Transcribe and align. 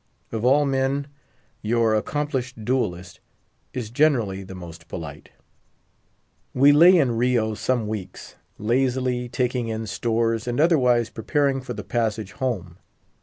Of 0.31 0.43
all 0.43 0.65
men, 0.65 1.05
your 1.61 1.93
accomplished 1.93 2.65
duellist 2.65 3.19
is 3.71 3.91
generally 3.91 4.41
the 4.41 4.55
most 4.55 4.87
polite. 4.87 5.29
We 6.55 6.71
lay 6.71 6.97
in 6.97 7.11
Rio 7.17 7.53
some 7.53 7.85
weeks, 7.87 8.35
lazily 8.57 9.29
taking 9.29 9.67
in 9.67 9.85
stores 9.85 10.47
and 10.47 10.59
otherwise 10.59 11.11
preparing 11.11 11.61
for 11.61 11.75
the 11.75 11.83
passage 11.83 12.31
home. 12.31 12.77